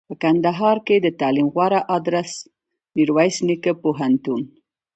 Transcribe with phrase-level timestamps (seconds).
[0.07, 2.31] په کندهار کښي دتعلم غوره ادرس
[2.95, 4.41] میرویس نیکه پوهنتون